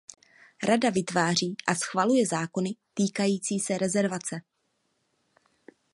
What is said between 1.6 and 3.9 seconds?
a schvaluje zákony týkající se